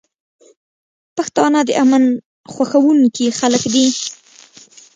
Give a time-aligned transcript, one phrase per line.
[1.15, 2.03] پښتانه د امن
[2.53, 3.87] خوښونکي خلک دي.